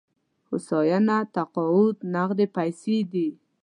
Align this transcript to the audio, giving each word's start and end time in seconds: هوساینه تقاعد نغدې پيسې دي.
هوساینه 0.49 1.17
تقاعد 1.35 1.97
نغدې 2.15 2.47
پيسې 2.55 2.97
دي. 3.11 3.29